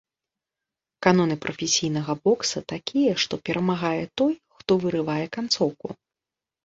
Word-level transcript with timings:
Каноны 1.05 1.35
прафесійнага 1.43 2.11
бокса 2.27 2.59
такія, 2.73 3.13
што 3.25 3.33
перамагае 3.51 4.03
той, 4.23 4.33
хто 4.59 4.71
вырывае 4.87 5.23
канцоўку. 5.39 5.87